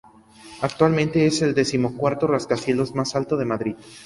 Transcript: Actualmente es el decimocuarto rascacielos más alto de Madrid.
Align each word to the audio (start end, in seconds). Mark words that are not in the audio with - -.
Actualmente 0.61 1.27
es 1.27 1.43
el 1.43 1.53
decimocuarto 1.53 2.25
rascacielos 2.25 2.95
más 2.95 3.15
alto 3.15 3.37
de 3.37 3.45
Madrid. 3.45 3.75